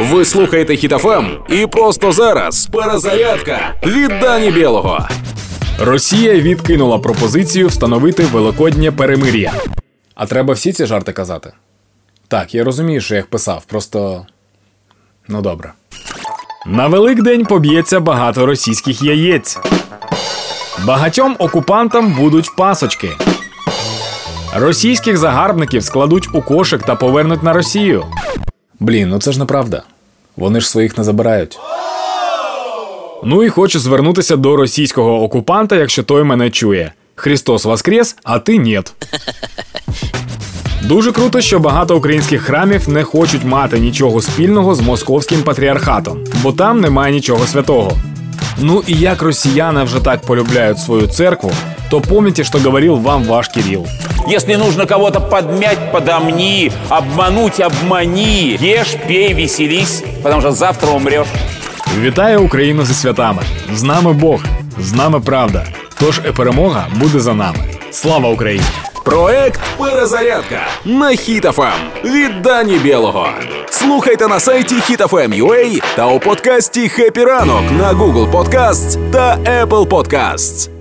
[0.00, 5.08] Ви слухаєте Хітофем і просто зараз перезарядка від Дані Білого.
[5.80, 9.52] Росія відкинула пропозицію встановити великоднє перемир'я.
[10.14, 11.52] А треба всі ці жарти казати?
[12.28, 14.26] Так, я розумію, що я їх писав, просто.
[15.28, 15.72] Ну добре.
[16.66, 19.58] На Великдень поб'ється багато російських яєць.
[20.84, 23.10] Багатьом окупантам будуть пасочки.
[24.54, 28.04] Російських загарбників складуть у кошик та повернуть на Росію.
[28.80, 29.82] Блін, ну це ж неправда.
[30.36, 31.58] Вони ж своїх не забирають.
[33.24, 36.92] Ну і хочу звернутися до російського окупанта, якщо той мене чує.
[37.14, 38.92] Христос Воскрес, а ти нет.
[40.82, 46.52] Дуже круто, що багато українських храмів не хочуть мати нічого спільного з московським патріархатом, бо
[46.52, 47.92] там немає нічого святого.
[48.58, 51.52] Ну і як росіяни вже так полюбляють свою церкву,
[51.90, 53.86] то помните, що говорив вам ваш Кирил.
[54.30, 58.56] Если нужно кого-то подмять, подомни, обмануть, обмани.
[58.60, 61.26] Ешь, пей, веселись, потому что завтра умрешь.
[62.00, 63.42] Вітаю Україну зі святами!
[63.74, 64.40] З нами Бог,
[64.78, 65.64] з нами правда.
[66.00, 67.58] Тож і перемога буде за нами.
[67.90, 68.64] Слава Україні!
[69.04, 73.28] Проект Перезарядка на Hit FM від Дані Білого.
[73.70, 80.79] Слухайте на сайті HitFM.ua та у подкасті «Happy ранок» на Google Podcasts та Apple Podcasts.